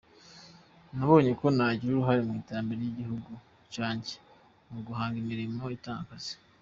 [0.95, 3.31] Nabonye ko nagira uruhare mu iterambere ry’igihugu
[3.73, 4.13] cyanjye
[4.71, 6.33] mu guhanga imirimo itanga akazi.